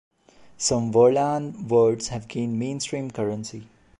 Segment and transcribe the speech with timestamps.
[0.57, 3.67] Some "verlan" words have gained mainstream currency.